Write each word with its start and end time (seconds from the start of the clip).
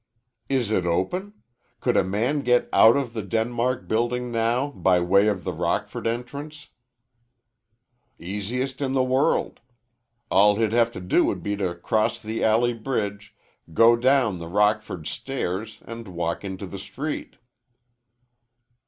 "Is 0.49 0.71
it 0.71 0.83
open? 0.87 1.35
Could 1.79 1.95
a 1.95 2.03
man 2.03 2.39
get 2.39 2.67
out 2.73 2.97
of 2.97 3.13
the 3.13 3.21
Denmark 3.21 3.87
Building 3.87 4.31
now 4.31 4.71
by 4.71 4.99
way 4.99 5.27
of 5.27 5.43
the 5.43 5.53
Rockford 5.53 6.07
entrance?" 6.07 6.69
"Easiest 8.17 8.81
in 8.81 8.93
the 8.93 9.03
world. 9.03 9.59
All 10.31 10.55
he'd 10.55 10.71
have 10.71 10.91
to 10.93 11.01
do 11.01 11.25
would 11.25 11.43
be 11.43 11.55
to 11.55 11.75
cross 11.75 12.17
the 12.17 12.43
alley 12.43 12.73
bridge, 12.73 13.35
go 13.75 13.95
down 13.95 14.39
the 14.39 14.47
Rockford 14.47 15.05
stairs, 15.05 15.83
and 15.85 16.07
walk 16.07 16.43
into 16.43 16.65
the 16.65 16.79
street." 16.79 17.35